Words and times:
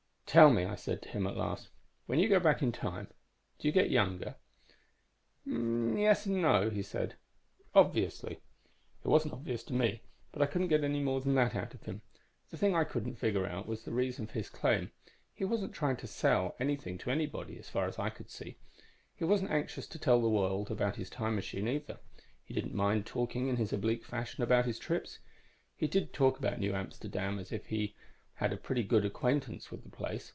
"'Tell 0.31 0.49
me,' 0.49 0.63
I 0.63 0.75
said 0.75 1.01
to 1.01 1.09
him 1.09 1.27
at 1.27 1.35
last, 1.35 1.67
'when 2.05 2.17
you 2.17 2.29
go 2.29 2.39
back 2.39 2.61
in 2.61 2.71
time 2.71 3.09
do 3.59 3.67
you 3.67 3.73
get 3.73 3.89
younger?' 3.89 4.35
"'Yes 5.45 6.25
and 6.25 6.41
no,' 6.41 6.69
he 6.69 6.81
said. 6.81 7.15
'Obviously.' 7.75 8.39
"It 9.03 9.07
wasn't 9.09 9.33
obvious 9.33 9.61
to 9.63 9.73
me, 9.73 10.03
but 10.31 10.41
I 10.41 10.45
couldn't 10.45 10.69
get 10.69 10.85
any 10.85 11.01
more 11.01 11.19
than 11.19 11.35
that 11.35 11.53
out 11.53 11.73
of 11.73 11.83
him. 11.83 12.01
The 12.49 12.55
thing 12.55 12.73
I 12.73 12.85
couldn't 12.85 13.17
figure 13.17 13.45
out 13.45 13.67
was 13.67 13.83
the 13.83 13.91
reason 13.91 14.25
for 14.25 14.35
his 14.35 14.47
claim. 14.49 14.93
He 15.33 15.43
wasn't 15.43 15.73
trying 15.73 15.97
to 15.97 16.07
sell 16.07 16.55
anything 16.61 16.97
to 16.99 17.11
anybody, 17.11 17.59
as 17.59 17.67
far 17.67 17.85
as 17.89 17.99
I 17.99 18.09
could 18.09 18.29
see; 18.29 18.55
he 19.13 19.25
wasn't 19.25 19.51
anxious 19.51 19.85
to 19.87 19.99
tell 19.99 20.21
the 20.21 20.29
world 20.29 20.71
about 20.71 20.95
his 20.95 21.09
time 21.09 21.35
machine, 21.35 21.67
either. 21.67 21.99
He 22.45 22.53
didn't 22.53 22.73
mind 22.73 23.05
talking 23.05 23.49
in 23.49 23.57
his 23.57 23.73
oblique 23.73 24.05
fashion 24.05 24.45
about 24.45 24.63
his 24.63 24.79
trips. 24.79 25.19
He 25.75 25.87
did 25.87 26.13
talk 26.13 26.39
about 26.39 26.57
New 26.57 26.73
Amsterdam 26.73 27.37
as 27.37 27.51
if 27.51 27.65
he 27.65 27.95
had 28.35 28.51
a 28.53 28.57
pretty 28.57 28.81
good 28.81 29.05
acquaintance 29.05 29.69
with 29.69 29.83
the 29.83 29.89
place. 29.89 30.29